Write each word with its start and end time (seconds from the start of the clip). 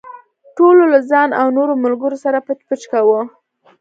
ټولو 0.57 0.83
له 0.93 0.99
ځان 1.09 1.29
او 1.39 1.47
نورو 1.57 1.73
ملګرو 1.83 2.17
سره 2.23 2.43
پچ 2.47 2.59
پچ 2.67 2.81
کاوه. 2.91 3.21